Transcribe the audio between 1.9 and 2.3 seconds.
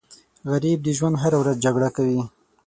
کوي